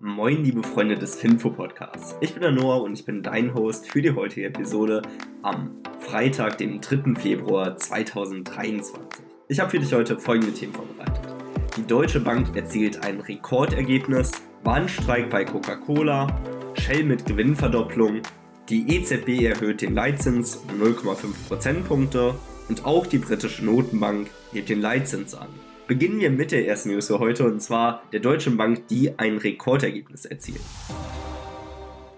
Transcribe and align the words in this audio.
Moin, 0.00 0.44
liebe 0.44 0.62
Freunde 0.62 0.94
des 0.94 1.16
Finfo-Podcasts. 1.16 2.14
Ich 2.20 2.32
bin 2.32 2.42
der 2.42 2.52
Noah 2.52 2.82
und 2.82 2.92
ich 2.92 3.04
bin 3.04 3.20
dein 3.20 3.52
Host 3.52 3.90
für 3.90 4.00
die 4.00 4.12
heutige 4.12 4.46
Episode 4.46 5.02
am 5.42 5.72
Freitag, 5.98 6.56
dem 6.58 6.80
3. 6.80 7.16
Februar 7.16 7.76
2023. 7.76 9.24
Ich 9.48 9.58
habe 9.58 9.72
für 9.72 9.80
dich 9.80 9.92
heute 9.92 10.16
folgende 10.16 10.54
Themen 10.54 10.72
vorbereitet. 10.72 11.34
Die 11.76 11.84
Deutsche 11.84 12.20
Bank 12.20 12.54
erzielt 12.54 13.04
ein 13.04 13.18
Rekordergebnis, 13.18 14.30
Warnstreik 14.62 15.30
bei 15.30 15.44
Coca-Cola, 15.44 16.28
Shell 16.74 17.02
mit 17.02 17.26
Gewinnverdopplung, 17.26 18.22
die 18.68 18.96
EZB 18.96 19.46
erhöht 19.46 19.82
den 19.82 19.94
Leitzins 19.94 20.56
um 20.58 20.80
0,5 20.80 21.48
Prozentpunkte 21.48 22.36
und 22.68 22.84
auch 22.84 23.04
die 23.04 23.18
britische 23.18 23.64
Notenbank 23.64 24.30
hebt 24.52 24.68
den 24.68 24.80
Leitzins 24.80 25.34
an. 25.34 25.48
Beginnen 25.88 26.20
wir 26.20 26.30
mit 26.30 26.52
der 26.52 26.68
ersten 26.68 26.90
News 26.90 27.06
für 27.06 27.18
heute 27.18 27.46
und 27.46 27.62
zwar 27.62 28.02
der 28.12 28.20
Deutschen 28.20 28.58
Bank, 28.58 28.86
die 28.88 29.18
ein 29.18 29.38
Rekordergebnis 29.38 30.26
erzielt. 30.26 30.60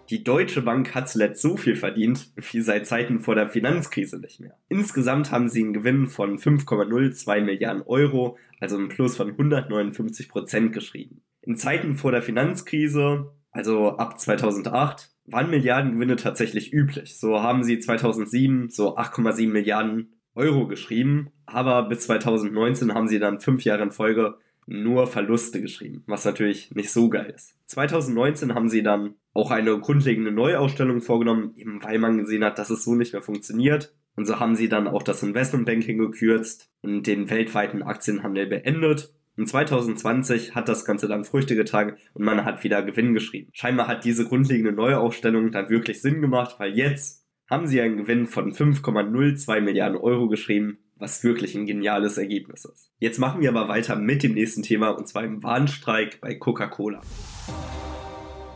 Die 0.08 0.24
Deutsche 0.24 0.60
Bank 0.60 0.92
hat 0.92 1.08
zuletzt 1.08 1.40
so 1.40 1.56
viel 1.56 1.76
verdient 1.76 2.32
wie 2.34 2.62
seit 2.62 2.88
Zeiten 2.88 3.20
vor 3.20 3.36
der 3.36 3.48
Finanzkrise 3.48 4.18
nicht 4.18 4.40
mehr. 4.40 4.56
Insgesamt 4.68 5.30
haben 5.30 5.48
sie 5.48 5.62
einen 5.62 5.72
Gewinn 5.72 6.08
von 6.08 6.36
5,02 6.36 7.42
Milliarden 7.42 7.82
Euro, 7.82 8.38
also 8.58 8.76
einen 8.76 8.88
Plus 8.88 9.16
von 9.16 9.28
159 9.28 10.28
Prozent 10.28 10.72
geschrieben. 10.72 11.22
In 11.40 11.54
Zeiten 11.54 11.94
vor 11.94 12.10
der 12.10 12.22
Finanzkrise, 12.22 13.30
also 13.52 13.96
ab 13.98 14.18
2008, 14.18 15.12
waren 15.26 15.48
Milliardengewinne 15.48 16.16
tatsächlich 16.16 16.72
üblich. 16.72 17.20
So 17.20 17.40
haben 17.40 17.62
sie 17.62 17.78
2007 17.78 18.68
so 18.68 18.96
8,7 18.96 19.46
Milliarden 19.48 20.19
Euro 20.34 20.66
geschrieben, 20.66 21.30
aber 21.46 21.88
bis 21.88 22.00
2019 22.00 22.94
haben 22.94 23.08
sie 23.08 23.18
dann 23.18 23.40
fünf 23.40 23.64
Jahre 23.64 23.82
in 23.82 23.90
Folge 23.90 24.36
nur 24.66 25.06
Verluste 25.06 25.60
geschrieben, 25.60 26.04
was 26.06 26.24
natürlich 26.24 26.70
nicht 26.74 26.90
so 26.90 27.08
geil 27.08 27.32
ist. 27.34 27.56
2019 27.66 28.54
haben 28.54 28.68
sie 28.68 28.82
dann 28.82 29.14
auch 29.32 29.50
eine 29.50 29.78
grundlegende 29.78 30.30
Neuausstellung 30.30 31.00
vorgenommen, 31.00 31.54
eben 31.56 31.82
weil 31.82 31.98
man 31.98 32.18
gesehen 32.18 32.44
hat, 32.44 32.58
dass 32.58 32.70
es 32.70 32.84
so 32.84 32.94
nicht 32.94 33.12
mehr 33.12 33.22
funktioniert. 33.22 33.94
Und 34.16 34.26
so 34.26 34.38
haben 34.38 34.54
sie 34.54 34.68
dann 34.68 34.88
auch 34.88 35.02
das 35.02 35.22
Investmentbanking 35.22 35.98
gekürzt 35.98 36.70
und 36.82 37.06
den 37.06 37.30
weltweiten 37.30 37.82
Aktienhandel 37.82 38.46
beendet. 38.46 39.14
Und 39.36 39.48
2020 39.48 40.54
hat 40.54 40.68
das 40.68 40.84
Ganze 40.84 41.08
dann 41.08 41.24
Früchte 41.24 41.56
getragen 41.56 41.96
und 42.12 42.24
man 42.24 42.44
hat 42.44 42.62
wieder 42.62 42.82
Gewinn 42.82 43.14
geschrieben. 43.14 43.50
Scheinbar 43.52 43.88
hat 43.88 44.04
diese 44.04 44.26
grundlegende 44.26 44.72
Neuaufstellung 44.72 45.50
dann 45.52 45.70
wirklich 45.70 46.02
Sinn 46.02 46.20
gemacht, 46.20 46.56
weil 46.58 46.76
jetzt 46.76 47.19
haben 47.50 47.66
sie 47.66 47.80
einen 47.80 47.96
Gewinn 47.96 48.28
von 48.28 48.52
5,02 48.52 49.60
Milliarden 49.60 49.98
Euro 49.98 50.28
geschrieben, 50.28 50.78
was 50.96 51.24
wirklich 51.24 51.56
ein 51.56 51.66
geniales 51.66 52.16
Ergebnis 52.16 52.64
ist. 52.64 52.92
Jetzt 53.00 53.18
machen 53.18 53.42
wir 53.42 53.48
aber 53.48 53.68
weiter 53.68 53.96
mit 53.96 54.22
dem 54.22 54.34
nächsten 54.34 54.62
Thema 54.62 54.90
und 54.90 55.08
zwar 55.08 55.24
im 55.24 55.42
Warnstreik 55.42 56.20
bei 56.20 56.36
Coca-Cola. 56.36 57.00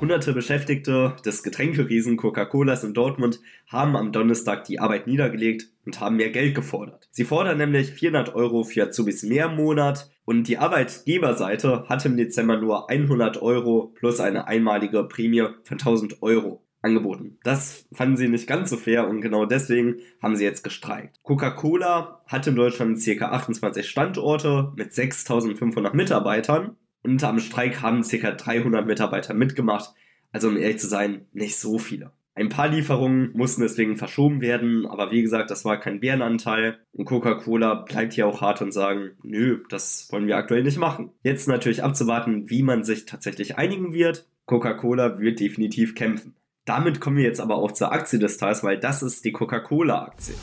Hunderte 0.00 0.32
Beschäftigte 0.32 1.16
des 1.24 1.42
Getränkeriesen 1.42 2.16
Coca-Colas 2.16 2.84
in 2.84 2.94
Dortmund 2.94 3.40
haben 3.66 3.96
am 3.96 4.12
Donnerstag 4.12 4.64
die 4.64 4.78
Arbeit 4.78 5.06
niedergelegt 5.06 5.70
und 5.86 5.98
haben 5.98 6.16
mehr 6.16 6.30
Geld 6.30 6.54
gefordert. 6.54 7.08
Sie 7.10 7.24
fordern 7.24 7.58
nämlich 7.58 7.90
400 7.92 8.34
Euro 8.34 8.64
für 8.64 8.86
Azubis 8.86 9.22
mehr 9.22 9.46
im 9.46 9.56
Monat 9.56 10.10
und 10.24 10.46
die 10.46 10.58
Arbeitgeberseite 10.58 11.88
hatte 11.88 12.08
im 12.08 12.16
Dezember 12.16 12.58
nur 12.58 12.90
100 12.90 13.40
Euro 13.42 13.92
plus 13.94 14.20
eine 14.20 14.46
einmalige 14.46 15.04
Prämie 15.04 15.46
von 15.64 15.78
1000 15.78 16.22
Euro 16.22 16.63
angeboten. 16.84 17.38
Das 17.42 17.86
fanden 17.92 18.16
sie 18.16 18.28
nicht 18.28 18.46
ganz 18.46 18.70
so 18.70 18.76
fair 18.76 19.08
und 19.08 19.20
genau 19.20 19.46
deswegen 19.46 19.96
haben 20.22 20.36
sie 20.36 20.44
jetzt 20.44 20.62
gestreikt. 20.62 21.18
Coca-Cola 21.22 22.22
hat 22.26 22.46
in 22.46 22.54
Deutschland 22.54 23.02
ca. 23.04 23.30
28 23.30 23.88
Standorte 23.88 24.72
mit 24.76 24.92
6500 24.92 25.94
Mitarbeitern 25.94 26.76
und 27.02 27.24
am 27.24 27.38
Streik 27.38 27.82
haben 27.82 28.02
ca. 28.02 28.30
300 28.30 28.86
Mitarbeiter 28.86 29.34
mitgemacht. 29.34 29.94
Also 30.32 30.48
um 30.48 30.56
ehrlich 30.56 30.78
zu 30.78 30.86
sein, 30.86 31.26
nicht 31.32 31.56
so 31.56 31.78
viele. 31.78 32.12
Ein 32.36 32.48
paar 32.48 32.66
Lieferungen 32.66 33.30
mussten 33.34 33.62
deswegen 33.62 33.96
verschoben 33.96 34.40
werden, 34.40 34.86
aber 34.86 35.12
wie 35.12 35.22
gesagt, 35.22 35.52
das 35.52 35.64
war 35.64 35.78
kein 35.78 36.00
Bärenanteil. 36.00 36.80
Und 36.92 37.04
Coca-Cola 37.04 37.74
bleibt 37.74 38.14
hier 38.14 38.26
auch 38.26 38.40
hart 38.40 38.60
und 38.60 38.72
sagen, 38.72 39.12
nö, 39.22 39.62
das 39.68 40.08
wollen 40.10 40.26
wir 40.26 40.36
aktuell 40.36 40.64
nicht 40.64 40.78
machen. 40.78 41.10
Jetzt 41.22 41.46
natürlich 41.46 41.84
abzuwarten, 41.84 42.50
wie 42.50 42.64
man 42.64 42.82
sich 42.82 43.06
tatsächlich 43.06 43.56
einigen 43.56 43.92
wird. 43.92 44.26
Coca-Cola 44.46 45.20
wird 45.20 45.38
definitiv 45.38 45.94
kämpfen. 45.94 46.34
Damit 46.64 46.98
kommen 46.98 47.18
wir 47.18 47.24
jetzt 47.24 47.40
aber 47.40 47.56
auch 47.56 47.72
zur 47.72 47.92
Aktie 47.92 48.18
des 48.18 48.38
Tages, 48.38 48.64
weil 48.64 48.78
das 48.78 49.02
ist 49.02 49.24
die 49.26 49.32
Coca-Cola-Aktie. 49.32 50.34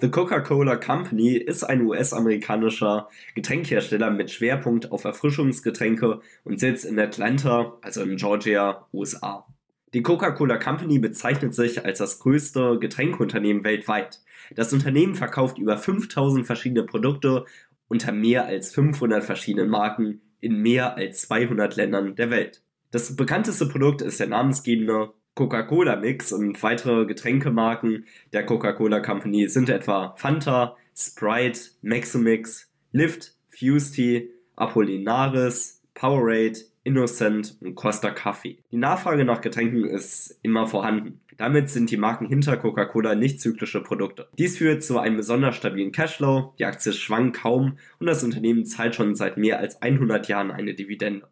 The 0.00 0.10
Coca-Cola 0.10 0.76
Company 0.76 1.36
ist 1.36 1.62
ein 1.62 1.82
US-amerikanischer 1.82 3.08
Getränkehersteller 3.36 4.10
mit 4.10 4.32
Schwerpunkt 4.32 4.90
auf 4.90 5.04
Erfrischungsgetränke 5.04 6.20
und 6.42 6.58
sitzt 6.58 6.84
in 6.84 6.98
Atlanta, 6.98 7.78
also 7.82 8.02
in 8.02 8.16
Georgia, 8.16 8.88
USA. 8.92 9.46
Die 9.94 10.02
Coca-Cola 10.02 10.56
Company 10.56 10.98
bezeichnet 10.98 11.54
sich 11.54 11.84
als 11.84 11.98
das 11.98 12.18
größte 12.18 12.80
Getränkeunternehmen 12.80 13.62
weltweit. 13.62 14.22
Das 14.56 14.72
Unternehmen 14.72 15.14
verkauft 15.14 15.56
über 15.56 15.78
5000 15.78 16.44
verschiedene 16.44 16.82
Produkte 16.82 17.44
unter 17.86 18.10
mehr 18.10 18.46
als 18.46 18.74
500 18.74 19.22
verschiedenen 19.22 19.70
Marken 19.70 20.20
in 20.40 20.60
mehr 20.60 20.96
als 20.96 21.22
200 21.22 21.76
Ländern 21.76 22.16
der 22.16 22.30
Welt. 22.30 22.63
Das 22.94 23.16
bekannteste 23.16 23.66
Produkt 23.66 24.02
ist 24.02 24.20
der 24.20 24.28
namensgebende 24.28 25.12
Coca-Cola 25.34 25.96
Mix 25.96 26.32
und 26.32 26.62
weitere 26.62 27.06
Getränkemarken 27.06 28.04
der 28.32 28.46
Coca-Cola 28.46 29.00
Company 29.00 29.48
sind 29.48 29.68
etwa 29.68 30.14
Fanta, 30.16 30.76
Sprite, 30.96 31.58
Maximix, 31.82 32.70
Lift, 32.92 33.34
Fusty, 33.48 34.30
Apollinaris, 34.54 35.82
Powerade, 35.94 36.60
Innocent 36.84 37.56
und 37.62 37.74
Costa 37.74 38.12
Coffee. 38.12 38.58
Die 38.70 38.76
Nachfrage 38.76 39.24
nach 39.24 39.40
Getränken 39.40 39.86
ist 39.86 40.38
immer 40.42 40.68
vorhanden. 40.68 41.18
Damit 41.36 41.70
sind 41.70 41.90
die 41.90 41.96
Marken 41.96 42.28
hinter 42.28 42.56
Coca-Cola 42.56 43.16
nicht 43.16 43.40
zyklische 43.40 43.82
Produkte. 43.82 44.28
Dies 44.38 44.58
führt 44.58 44.84
zu 44.84 45.00
einem 45.00 45.16
besonders 45.16 45.56
stabilen 45.56 45.90
Cashflow, 45.90 46.54
die 46.60 46.64
Aktie 46.64 46.92
schwankt 46.92 47.38
kaum 47.38 47.76
und 47.98 48.06
das 48.06 48.22
Unternehmen 48.22 48.66
zahlt 48.66 48.94
schon 48.94 49.16
seit 49.16 49.36
mehr 49.36 49.58
als 49.58 49.82
100 49.82 50.28
Jahren 50.28 50.52
eine 50.52 50.74
Dividende. 50.74 51.26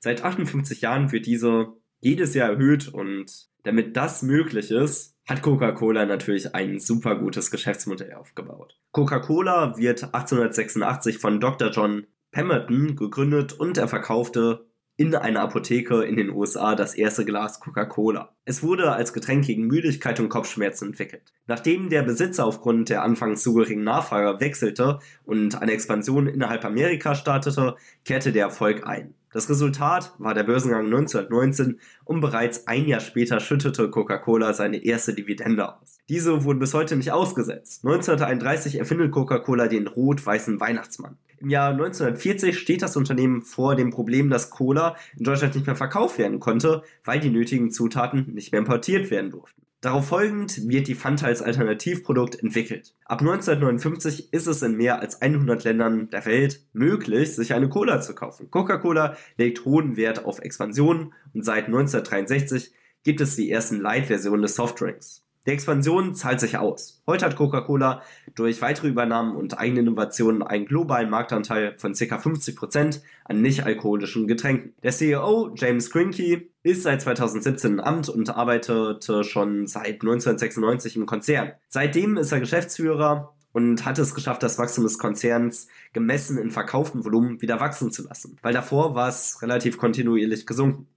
Seit 0.00 0.24
58 0.24 0.80
Jahren 0.80 1.12
wird 1.12 1.26
diese 1.26 1.74
jedes 2.00 2.34
Jahr 2.34 2.50
erhöht 2.50 2.88
und 2.88 3.48
damit 3.64 3.96
das 3.96 4.22
möglich 4.22 4.70
ist, 4.70 5.16
hat 5.26 5.42
Coca-Cola 5.42 6.06
natürlich 6.06 6.54
ein 6.54 6.78
super 6.78 7.16
gutes 7.16 7.50
Geschäftsmodell 7.50 8.14
aufgebaut. 8.14 8.78
Coca-Cola 8.92 9.76
wird 9.76 10.04
1886 10.04 11.18
von 11.18 11.40
Dr. 11.40 11.70
John 11.70 12.06
Pemberton 12.30 12.96
gegründet 12.96 13.52
und 13.52 13.76
er 13.76 13.88
verkaufte 13.88 14.68
in 14.96 15.14
einer 15.14 15.42
Apotheke 15.42 16.02
in 16.02 16.16
den 16.16 16.30
USA 16.30 16.74
das 16.74 16.94
erste 16.94 17.24
Glas 17.24 17.60
Coca-Cola. 17.60 18.34
Es 18.44 18.64
wurde 18.64 18.92
als 18.92 19.12
Getränk 19.12 19.46
gegen 19.46 19.68
Müdigkeit 19.68 20.18
und 20.18 20.28
Kopfschmerzen 20.28 20.88
entwickelt. 20.88 21.32
Nachdem 21.46 21.88
der 21.88 22.02
Besitzer 22.02 22.44
aufgrund 22.44 22.88
der 22.88 23.04
anfangs 23.04 23.42
zu 23.42 23.54
geringen 23.54 23.84
Nachfrage 23.84 24.40
wechselte 24.40 24.98
und 25.24 25.62
eine 25.62 25.72
Expansion 25.72 26.26
innerhalb 26.26 26.64
Amerika 26.64 27.14
startete, 27.14 27.76
kehrte 28.04 28.32
der 28.32 28.46
Erfolg 28.46 28.86
ein. 28.86 29.14
Das 29.32 29.50
Resultat 29.50 30.14
war 30.18 30.32
der 30.32 30.44
Börsengang 30.44 30.86
1919 30.86 31.80
und 32.04 32.20
bereits 32.20 32.66
ein 32.66 32.86
Jahr 32.86 33.00
später 33.00 33.40
schüttete 33.40 33.90
Coca-Cola 33.90 34.54
seine 34.54 34.82
erste 34.84 35.12
Dividende 35.12 35.74
aus. 35.74 35.98
Diese 36.08 36.44
wurde 36.44 36.60
bis 36.60 36.72
heute 36.72 36.96
nicht 36.96 37.12
ausgesetzt. 37.12 37.84
1931 37.84 38.78
erfindet 38.78 39.12
Coca-Cola 39.12 39.68
den 39.68 39.86
rot-weißen 39.86 40.60
Weihnachtsmann. 40.60 41.18
Im 41.40 41.50
Jahr 41.50 41.70
1940 41.72 42.58
steht 42.58 42.82
das 42.82 42.96
Unternehmen 42.96 43.42
vor 43.42 43.76
dem 43.76 43.90
Problem, 43.90 44.30
dass 44.30 44.50
Cola 44.50 44.96
in 45.16 45.24
Deutschland 45.24 45.54
nicht 45.54 45.66
mehr 45.66 45.76
verkauft 45.76 46.18
werden 46.18 46.40
konnte, 46.40 46.82
weil 47.04 47.20
die 47.20 47.30
nötigen 47.30 47.70
Zutaten 47.70 48.34
nicht 48.34 48.52
mehr 48.52 48.60
importiert 48.60 49.10
werden 49.10 49.30
durften. 49.30 49.62
Darauf 49.80 50.08
folgend 50.08 50.68
wird 50.68 50.88
die 50.88 50.96
Fanta 50.96 51.26
als 51.26 51.40
Alternativprodukt 51.40 52.42
entwickelt. 52.42 52.96
Ab 53.04 53.20
1959 53.20 54.32
ist 54.32 54.48
es 54.48 54.62
in 54.62 54.76
mehr 54.76 54.98
als 54.98 55.22
100 55.22 55.62
Ländern 55.62 56.10
der 56.10 56.26
Welt 56.26 56.66
möglich, 56.72 57.36
sich 57.36 57.54
eine 57.54 57.68
Cola 57.68 58.00
zu 58.00 58.16
kaufen. 58.16 58.50
Coca-Cola 58.50 59.16
legt 59.36 59.64
hohen 59.64 59.96
Wert 59.96 60.24
auf 60.24 60.40
Expansion 60.40 61.14
und 61.32 61.44
seit 61.44 61.66
1963 61.66 62.72
gibt 63.04 63.20
es 63.20 63.36
die 63.36 63.52
ersten 63.52 63.80
Light-Versionen 63.80 64.42
des 64.42 64.56
Softdrinks. 64.56 65.27
Die 65.48 65.54
Expansion 65.54 66.14
zahlt 66.14 66.40
sich 66.40 66.58
aus. 66.58 67.00
Heute 67.06 67.24
hat 67.24 67.36
Coca-Cola 67.36 68.02
durch 68.34 68.60
weitere 68.60 68.88
Übernahmen 68.88 69.34
und 69.34 69.58
eigene 69.58 69.80
Innovationen 69.80 70.42
einen 70.42 70.66
globalen 70.66 71.08
Marktanteil 71.08 71.74
von 71.78 71.94
ca. 71.94 72.16
50% 72.16 73.00
an 73.24 73.40
nicht-alkoholischen 73.40 74.28
Getränken. 74.28 74.74
Der 74.82 74.92
CEO 74.92 75.54
James 75.54 75.90
Grinke 75.90 76.50
ist 76.62 76.82
seit 76.82 77.00
2017 77.00 77.72
im 77.72 77.80
Amt 77.80 78.10
und 78.10 78.28
arbeitete 78.28 79.24
schon 79.24 79.66
seit 79.66 80.02
1996 80.02 80.96
im 80.96 81.06
Konzern. 81.06 81.52
Seitdem 81.68 82.18
ist 82.18 82.30
er 82.30 82.40
Geschäftsführer 82.40 83.34
und 83.52 83.86
hat 83.86 83.98
es 83.98 84.14
geschafft, 84.14 84.42
das 84.42 84.58
Wachstum 84.58 84.84
des 84.84 84.98
Konzerns 84.98 85.68
gemessen 85.94 86.36
in 86.36 86.50
verkauftem 86.50 87.06
Volumen 87.06 87.40
wieder 87.40 87.58
wachsen 87.58 87.90
zu 87.90 88.02
lassen, 88.06 88.36
weil 88.42 88.52
davor 88.52 88.94
war 88.94 89.08
es 89.08 89.40
relativ 89.40 89.78
kontinuierlich 89.78 90.44
gesunken. 90.44 90.88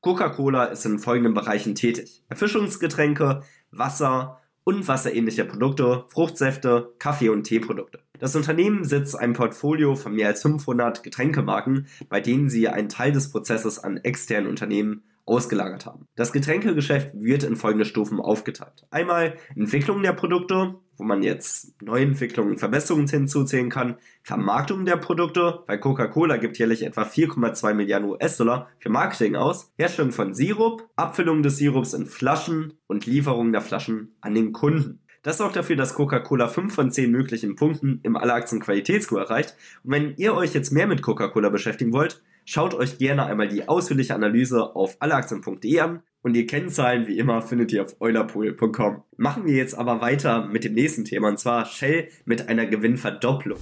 Coca-Cola 0.00 0.64
ist 0.64 0.86
in 0.86 0.98
folgenden 0.98 1.34
Bereichen 1.34 1.74
tätig. 1.74 2.22
Erfischungsgetränke, 2.30 3.42
Wasser 3.70 4.40
und 4.64 4.88
wasserähnliche 4.88 5.44
Produkte, 5.44 6.04
Fruchtsäfte, 6.08 6.94
Kaffee- 6.98 7.28
und 7.28 7.44
Teeprodukte. 7.44 8.00
Das 8.18 8.34
Unternehmen 8.34 8.82
besitzt 8.82 9.18
ein 9.18 9.34
Portfolio 9.34 9.94
von 9.96 10.14
mehr 10.14 10.28
als 10.28 10.42
500 10.42 11.02
Getränkemarken, 11.02 11.86
bei 12.08 12.20
denen 12.20 12.48
sie 12.48 12.68
einen 12.68 12.88
Teil 12.88 13.12
des 13.12 13.30
Prozesses 13.30 13.78
an 13.78 13.98
externen 13.98 14.48
Unternehmen 14.48 15.02
ausgelagert 15.30 15.86
haben. 15.86 16.06
Das 16.16 16.32
Getränkegeschäft 16.32 17.10
wird 17.14 17.44
in 17.44 17.56
folgende 17.56 17.84
Stufen 17.84 18.20
aufgeteilt. 18.20 18.86
Einmal 18.90 19.36
Entwicklung 19.54 20.02
der 20.02 20.12
Produkte, 20.12 20.74
wo 20.96 21.04
man 21.04 21.22
jetzt 21.22 21.80
Neuentwicklungen 21.80 22.52
und 22.52 22.58
Verbesserungen 22.58 23.06
hinzuzählen 23.06 23.70
kann, 23.70 23.96
Vermarktung 24.24 24.84
der 24.84 24.96
Produkte, 24.96 25.60
weil 25.66 25.78
Coca-Cola 25.78 26.36
gibt 26.36 26.58
jährlich 26.58 26.82
etwa 26.82 27.02
4,2 27.02 27.74
Milliarden 27.74 28.10
US-Dollar 28.10 28.68
für 28.78 28.90
Marketing 28.90 29.36
aus, 29.36 29.72
Herstellung 29.78 30.12
von 30.12 30.34
Sirup, 30.34 30.88
Abfüllung 30.96 31.42
des 31.42 31.56
Sirups 31.56 31.94
in 31.94 32.06
Flaschen 32.06 32.74
und 32.88 33.06
Lieferung 33.06 33.52
der 33.52 33.62
Flaschen 33.62 34.16
an 34.20 34.34
den 34.34 34.52
Kunden. 34.52 35.00
Das 35.22 35.36
sorgt 35.36 35.56
dafür, 35.56 35.76
dass 35.76 35.94
Coca-Cola 35.94 36.48
5 36.48 36.74
von 36.74 36.90
10 36.90 37.10
möglichen 37.10 37.54
Punkten 37.54 38.00
im 38.02 38.16
Alleraktien-Qualitätsscore 38.16 39.20
erreicht. 39.22 39.54
Und 39.84 39.92
wenn 39.92 40.14
ihr 40.16 40.34
euch 40.34 40.54
jetzt 40.54 40.70
mehr 40.70 40.86
mit 40.86 41.02
Coca-Cola 41.02 41.50
beschäftigen 41.50 41.92
wollt, 41.92 42.22
schaut 42.50 42.74
euch 42.74 42.98
gerne 42.98 43.26
einmal 43.26 43.46
die 43.46 43.68
ausführliche 43.68 44.14
Analyse 44.14 44.74
auf 44.74 44.96
alleaktien.de 44.98 45.80
an. 45.80 46.02
Und 46.22 46.34
die 46.34 46.46
Kennzahlen, 46.46 47.06
wie 47.06 47.16
immer, 47.16 47.42
findet 47.42 47.72
ihr 47.72 47.82
auf 47.82 47.96
eulerpool.com. 48.00 49.04
Machen 49.16 49.46
wir 49.46 49.54
jetzt 49.54 49.74
aber 49.74 50.00
weiter 50.00 50.46
mit 50.46 50.64
dem 50.64 50.74
nächsten 50.74 51.04
Thema, 51.04 51.28
und 51.28 51.38
zwar 51.38 51.64
Shell 51.64 52.08
mit 52.24 52.48
einer 52.48 52.66
Gewinnverdopplung. 52.66 53.58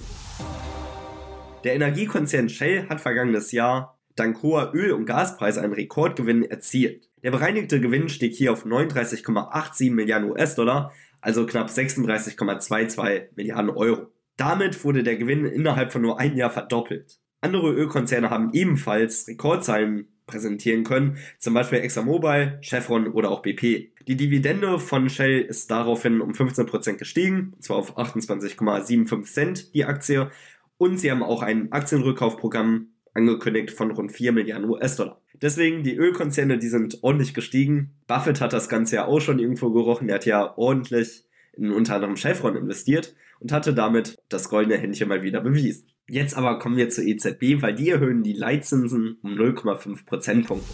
Der 1.64 1.74
Energiekonzern 1.74 2.48
Shell 2.48 2.88
hat 2.88 3.00
vergangenes 3.00 3.52
Jahr 3.52 3.98
dank 4.16 4.42
hoher 4.42 4.72
Öl- 4.74 4.92
und 4.92 5.04
Gaspreise 5.04 5.60
einen 5.60 5.74
Rekordgewinn 5.74 6.42
erzielt. 6.42 7.08
Der 7.22 7.30
bereinigte 7.30 7.80
Gewinn 7.80 8.08
stieg 8.08 8.34
hier 8.34 8.52
auf 8.52 8.64
39,87 8.64 9.92
Milliarden 9.92 10.30
US-Dollar, 10.30 10.92
also 11.20 11.46
knapp 11.46 11.68
36,22 11.68 13.28
Milliarden 13.36 13.70
Euro. 13.70 14.08
Damit 14.36 14.82
wurde 14.82 15.02
der 15.02 15.16
Gewinn 15.16 15.44
innerhalb 15.44 15.92
von 15.92 16.02
nur 16.02 16.18
einem 16.18 16.36
Jahr 16.36 16.50
verdoppelt. 16.50 17.20
Andere 17.40 17.72
Ölkonzerne 17.72 18.30
haben 18.30 18.50
ebenfalls 18.52 19.28
Rekordzahlen 19.28 20.08
präsentieren 20.26 20.84
können, 20.84 21.16
zum 21.38 21.54
Beispiel 21.54 21.78
ExxonMobil, 21.78 22.58
Chevron 22.60 23.08
oder 23.08 23.30
auch 23.30 23.42
BP. 23.42 23.92
Die 24.06 24.16
Dividende 24.16 24.78
von 24.78 25.08
Shell 25.08 25.40
ist 25.40 25.70
daraufhin 25.70 26.20
um 26.20 26.32
15% 26.32 26.96
gestiegen, 26.96 27.52
und 27.54 27.62
zwar 27.64 27.78
auf 27.78 27.98
28,75 27.98 29.22
Cent 29.24 29.74
die 29.74 29.84
Aktie. 29.84 30.30
Und 30.76 30.98
sie 30.98 31.10
haben 31.10 31.22
auch 31.22 31.42
ein 31.42 31.72
Aktienrückkaufprogramm 31.72 32.88
angekündigt 33.14 33.72
von 33.72 33.90
rund 33.90 34.12
4 34.12 34.32
Milliarden 34.32 34.68
US-Dollar. 34.68 35.20
Deswegen, 35.40 35.82
die 35.82 35.96
Ölkonzerne, 35.96 36.58
die 36.58 36.68
sind 36.68 37.02
ordentlich 37.02 37.34
gestiegen. 37.34 37.94
Buffett 38.06 38.40
hat 38.40 38.52
das 38.52 38.68
Ganze 38.68 38.96
ja 38.96 39.06
auch 39.06 39.20
schon 39.20 39.38
irgendwo 39.38 39.70
gerochen. 39.70 40.08
Er 40.08 40.16
hat 40.16 40.26
ja 40.26 40.56
ordentlich 40.56 41.24
in 41.52 41.72
unter 41.72 41.96
anderem 41.96 42.16
Chevron 42.16 42.56
investiert 42.56 43.14
und 43.40 43.52
hatte 43.52 43.74
damit 43.74 44.16
das 44.28 44.48
goldene 44.48 44.76
Händchen 44.76 45.08
mal 45.08 45.22
wieder 45.22 45.40
bewiesen. 45.40 45.88
Jetzt 46.10 46.38
aber 46.38 46.58
kommen 46.58 46.78
wir 46.78 46.88
zur 46.88 47.04
EZB, 47.04 47.60
weil 47.60 47.74
die 47.74 47.90
erhöhen 47.90 48.22
die 48.22 48.32
Leitzinsen 48.32 49.18
um 49.22 49.32
0,5 49.32 50.06
Prozentpunkte. 50.06 50.72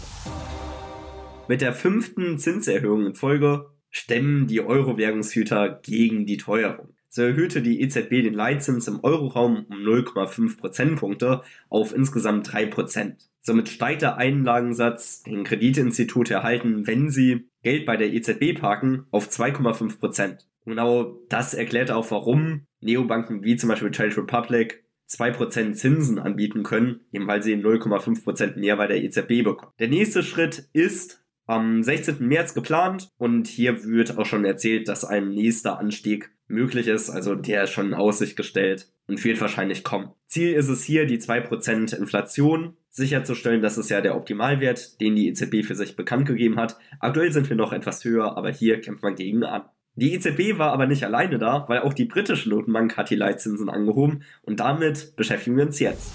Mit 1.49 1.59
der 1.59 1.73
fünften 1.73 2.37
Zinserhöhung 2.37 3.05
in 3.05 3.15
Folge 3.15 3.65
stemmen 3.89 4.47
die 4.47 4.61
Euro-Währungshüter 4.61 5.81
gegen 5.83 6.25
die 6.25 6.37
Teuerung. 6.37 6.95
So 7.09 7.23
erhöhte 7.23 7.61
die 7.61 7.81
EZB 7.81 8.23
den 8.23 8.33
Leitzins 8.33 8.87
im 8.87 9.03
Euroraum 9.03 9.65
um 9.69 9.75
0,5 9.75 10.57
Prozentpunkte 10.57 11.41
auf 11.69 11.93
insgesamt 11.93 12.51
3 12.53 12.67
Prozent. 12.67 13.29
Somit 13.41 13.67
steigt 13.67 14.03
der 14.03 14.15
Einlagensatz, 14.15 15.23
den 15.23 15.43
Kreditinstitute 15.43 16.33
erhalten, 16.33 16.87
wenn 16.87 17.09
sie 17.09 17.49
Geld 17.61 17.85
bei 17.85 17.97
der 17.97 18.13
EZB 18.13 18.57
parken, 18.57 19.05
auf 19.11 19.27
2,5 19.27 19.99
Prozent. 19.99 20.47
Genau 20.63 21.19
das 21.27 21.53
erklärt 21.53 21.91
auch, 21.91 22.09
warum 22.09 22.67
Neobanken 22.79 23.43
wie 23.43 23.57
zum 23.57 23.69
Beispiel 23.69 23.91
Trade 23.91 24.15
Republic 24.17 24.84
2% 25.09 25.73
Zinsen 25.73 26.19
anbieten 26.19 26.63
können, 26.63 27.01
eben 27.11 27.27
weil 27.27 27.43
sie 27.43 27.55
0,5% 27.55 28.57
mehr 28.57 28.77
bei 28.77 28.87
der 28.87 29.03
EZB 29.03 29.43
bekommen. 29.43 29.71
Der 29.79 29.87
nächste 29.87 30.23
Schritt 30.23 30.69
ist 30.73 31.23
am 31.45 31.83
16. 31.83 32.27
März 32.27 32.53
geplant 32.53 33.11
und 33.17 33.47
hier 33.47 33.83
wird 33.83 34.17
auch 34.17 34.25
schon 34.25 34.45
erzählt, 34.45 34.87
dass 34.87 35.05
ein 35.05 35.29
nächster 35.29 35.79
Anstieg 35.79 36.31
möglich 36.47 36.87
ist, 36.87 37.09
also 37.09 37.35
der 37.35 37.63
ist 37.63 37.71
schon 37.71 37.87
in 37.87 37.93
Aussicht 37.93 38.35
gestellt 38.35 38.91
und 39.07 39.23
wird 39.23 39.41
wahrscheinlich 39.41 39.83
kommen. 39.83 40.11
Ziel 40.27 40.53
ist 40.53 40.69
es 40.69 40.83
hier, 40.83 41.05
die 41.05 41.19
2% 41.19 41.95
Inflation 41.95 42.75
sicherzustellen. 42.89 43.61
Das 43.61 43.77
ist 43.77 43.89
ja 43.89 44.01
der 44.01 44.15
Optimalwert, 44.15 44.99
den 45.01 45.15
die 45.15 45.27
EZB 45.29 45.63
für 45.63 45.75
sich 45.75 45.95
bekannt 45.95 46.27
gegeben 46.27 46.57
hat. 46.57 46.77
Aktuell 46.99 47.31
sind 47.31 47.49
wir 47.49 47.55
noch 47.55 47.73
etwas 47.73 48.03
höher, 48.03 48.37
aber 48.37 48.51
hier 48.51 48.81
kämpft 48.81 49.03
man 49.03 49.15
gegen 49.15 49.43
an. 49.43 49.63
Die 49.97 50.13
EZB 50.13 50.57
war 50.57 50.73
aber 50.73 50.87
nicht 50.87 51.05
alleine 51.05 51.37
da, 51.37 51.63
weil 51.69 51.79
auch 51.79 51.93
die 51.93 52.03
britische 52.03 52.49
Notenbank 52.49 52.97
hat 52.97 53.09
die 53.09 53.15
Leitzinsen 53.15 53.69
angehoben 53.69 54.23
und 54.43 54.59
damit 54.59 55.15
beschäftigen 55.15 55.55
wir 55.55 55.65
uns 55.65 55.79
jetzt. 55.79 56.11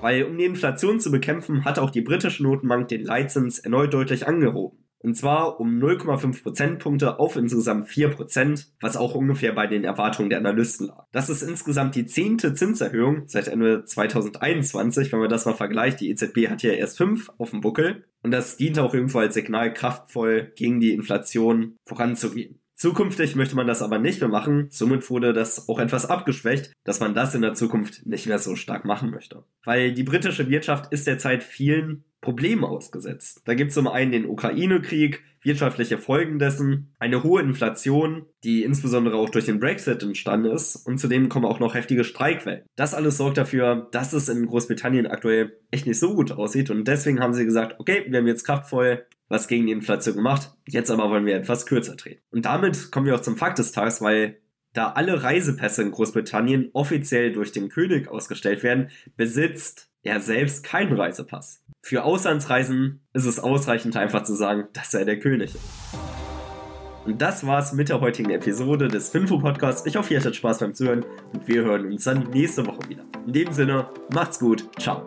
Weil 0.00 0.22
um 0.22 0.38
die 0.38 0.44
Inflation 0.44 1.00
zu 1.00 1.10
bekämpfen, 1.10 1.64
hat 1.64 1.80
auch 1.80 1.90
die 1.90 2.02
britische 2.02 2.44
Notenbank 2.44 2.86
den 2.86 3.02
Leitzins 3.02 3.58
erneut 3.58 3.92
deutlich 3.92 4.28
angehoben. 4.28 4.78
Und 5.00 5.14
zwar 5.14 5.60
um 5.60 5.78
0,5 5.78 6.42
Prozentpunkte 6.42 7.18
auf 7.18 7.36
insgesamt 7.36 7.88
4 7.88 8.10
Prozent, 8.10 8.72
was 8.80 8.96
auch 8.96 9.14
ungefähr 9.14 9.52
bei 9.52 9.66
den 9.66 9.84
Erwartungen 9.84 10.30
der 10.30 10.38
Analysten 10.38 10.86
lag. 10.88 11.04
Das 11.12 11.28
ist 11.28 11.42
insgesamt 11.42 11.94
die 11.94 12.06
zehnte 12.06 12.54
Zinserhöhung 12.54 13.28
seit 13.28 13.48
Ende 13.48 13.84
2021, 13.84 15.12
wenn 15.12 15.20
man 15.20 15.28
das 15.28 15.46
mal 15.46 15.54
vergleicht. 15.54 16.00
Die 16.00 16.10
EZB 16.10 16.48
hat 16.48 16.62
ja 16.62 16.72
erst 16.72 16.98
fünf 16.98 17.30
auf 17.38 17.50
dem 17.50 17.60
Buckel. 17.60 18.04
Und 18.22 18.32
das 18.32 18.56
dient 18.56 18.78
auch 18.78 18.94
irgendwo 18.94 19.20
als 19.20 19.34
Signal, 19.34 19.72
kraftvoll 19.72 20.52
gegen 20.56 20.80
die 20.80 20.92
Inflation 20.92 21.76
voranzugehen. 21.86 22.60
Zukünftig 22.76 23.36
möchte 23.36 23.56
man 23.56 23.66
das 23.66 23.80
aber 23.80 23.98
nicht 23.98 24.20
mehr 24.20 24.28
machen, 24.28 24.68
somit 24.70 25.08
wurde 25.08 25.32
das 25.32 25.66
auch 25.68 25.78
etwas 25.78 26.04
abgeschwächt, 26.04 26.72
dass 26.84 27.00
man 27.00 27.14
das 27.14 27.34
in 27.34 27.40
der 27.40 27.54
Zukunft 27.54 28.04
nicht 28.04 28.26
mehr 28.26 28.38
so 28.38 28.54
stark 28.54 28.84
machen 28.84 29.10
möchte. 29.10 29.44
Weil 29.64 29.92
die 29.94 30.02
britische 30.02 30.50
Wirtschaft 30.50 30.92
ist 30.92 31.06
derzeit 31.06 31.42
vielen 31.42 32.04
Problemen 32.20 32.64
ausgesetzt. 32.64 33.42
Da 33.46 33.54
gibt 33.54 33.68
es 33.68 33.74
zum 33.74 33.88
einen 33.88 34.12
den 34.12 34.26
Ukraine-Krieg, 34.26 35.22
wirtschaftliche 35.42 35.96
Folgen 35.96 36.38
dessen, 36.38 36.92
eine 36.98 37.22
hohe 37.22 37.40
Inflation, 37.40 38.26
die 38.42 38.64
insbesondere 38.64 39.16
auch 39.16 39.30
durch 39.30 39.46
den 39.46 39.60
Brexit 39.60 40.02
entstanden 40.02 40.50
ist 40.50 40.74
und 40.74 40.98
zudem 40.98 41.28
kommen 41.28 41.46
auch 41.46 41.60
noch 41.60 41.74
heftige 41.74 42.04
Streikwellen. 42.04 42.64
Das 42.74 42.94
alles 42.94 43.16
sorgt 43.16 43.38
dafür, 43.38 43.88
dass 43.92 44.12
es 44.12 44.28
in 44.28 44.46
Großbritannien 44.46 45.06
aktuell 45.06 45.56
echt 45.70 45.86
nicht 45.86 46.00
so 46.00 46.14
gut 46.14 46.32
aussieht 46.32 46.68
und 46.70 46.88
deswegen 46.88 47.20
haben 47.20 47.32
sie 47.32 47.44
gesagt, 47.44 47.76
okay, 47.78 48.04
wir 48.08 48.18
haben 48.18 48.26
jetzt 48.26 48.44
kraftvoll 48.44 49.06
was 49.28 49.48
gegen 49.48 49.66
die 49.66 49.72
Inflation 49.72 50.16
gemacht, 50.16 50.52
jetzt 50.66 50.90
aber 50.90 51.10
wollen 51.10 51.26
wir 51.26 51.36
etwas 51.36 51.66
kürzer 51.66 51.96
treten. 51.96 52.22
Und 52.30 52.44
damit 52.44 52.90
kommen 52.92 53.06
wir 53.06 53.14
auch 53.14 53.20
zum 53.20 53.36
Fakt 53.36 53.58
des 53.58 53.72
Tages, 53.72 54.00
weil 54.00 54.38
da 54.72 54.92
alle 54.92 55.22
Reisepässe 55.22 55.82
in 55.82 55.90
Großbritannien 55.90 56.70
offiziell 56.72 57.32
durch 57.32 57.52
den 57.52 57.68
König 57.68 58.08
ausgestellt 58.08 58.62
werden, 58.62 58.90
besitzt 59.16 59.90
er 60.02 60.20
selbst 60.20 60.62
keinen 60.62 60.92
Reisepass. 60.92 61.62
Für 61.82 62.04
Auslandsreisen 62.04 63.00
ist 63.12 63.26
es 63.26 63.38
ausreichend 63.38 63.96
einfach 63.96 64.22
zu 64.22 64.34
sagen, 64.34 64.68
dass 64.72 64.94
er 64.94 65.04
der 65.04 65.18
König 65.18 65.54
ist. 65.54 65.96
Und 67.04 67.22
das 67.22 67.46
war's 67.46 67.72
mit 67.72 67.88
der 67.88 68.00
heutigen 68.00 68.30
Episode 68.30 68.88
des 68.88 69.10
Finfo 69.10 69.38
Podcasts. 69.38 69.86
Ich 69.86 69.96
hoffe, 69.96 70.12
ihr 70.12 70.20
hattet 70.20 70.34
Spaß 70.34 70.58
beim 70.58 70.74
Zuhören 70.74 71.04
und 71.32 71.46
wir 71.46 71.62
hören 71.62 71.86
uns 71.86 72.04
dann 72.04 72.30
nächste 72.30 72.66
Woche 72.66 72.88
wieder. 72.88 73.04
In 73.26 73.32
dem 73.32 73.52
Sinne, 73.52 73.88
macht's 74.12 74.40
gut, 74.40 74.68
ciao. 74.78 75.06